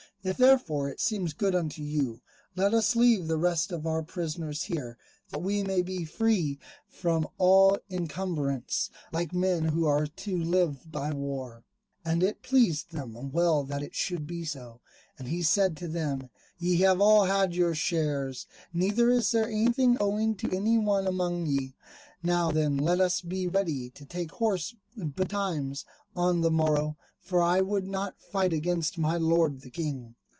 If 0.23 0.37
therefore 0.37 0.87
it 0.87 1.01
seem 1.01 1.25
good 1.29 1.55
unto 1.55 1.81
you, 1.81 2.21
let 2.55 2.75
us 2.75 2.95
leave 2.95 3.25
the 3.27 3.39
rest 3.39 3.71
of 3.71 3.87
our 3.87 4.03
prisoners 4.03 4.61
here, 4.65 4.99
that 5.31 5.39
we 5.41 5.63
may 5.63 5.81
be 5.81 6.05
free 6.05 6.59
from 6.87 7.27
all 7.39 7.79
encumbrance, 7.89 8.91
like 9.11 9.33
men 9.33 9.63
who 9.69 9.87
are 9.87 10.05
to 10.05 10.37
live 10.37 10.91
by 10.91 11.11
war." 11.11 11.63
And 12.05 12.21
it 12.21 12.43
pleased 12.43 12.91
them 12.91 13.31
well 13.31 13.63
that 13.63 13.81
it 13.81 13.95
should 13.95 14.27
be 14.27 14.45
so. 14.45 14.79
And 15.17 15.27
he 15.27 15.41
said 15.41 15.75
to 15.77 15.87
them, 15.87 16.29
"Ye 16.59 16.77
have 16.81 17.01
all 17.01 17.25
had 17.25 17.55
your 17.55 17.73
shares, 17.73 18.45
neither 18.71 19.09
is 19.09 19.31
there 19.31 19.49
anything 19.49 19.97
owing 19.99 20.35
to 20.35 20.55
any 20.55 20.77
one 20.77 21.07
among 21.07 21.47
ye. 21.47 21.73
Now 22.21 22.51
then 22.51 22.77
let 22.77 22.99
us 23.01 23.21
be 23.21 23.47
ready 23.47 23.89
to 23.89 24.05
take 24.05 24.29
horse 24.33 24.75
betimes 24.95 25.83
on 26.15 26.41
the 26.41 26.51
morrow, 26.51 26.97
for 27.19 27.39
I 27.41 27.61
would 27.61 27.85
not 27.87 28.19
fight 28.19 28.51
against 28.51 28.97
my 28.97 29.15
Lord 29.15 29.61
the 29.61 29.69
King." 29.69 30.15